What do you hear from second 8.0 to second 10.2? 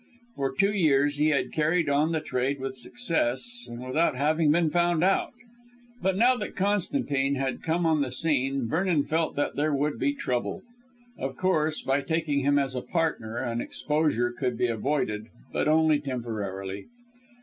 the scene, Vernon felt that there would be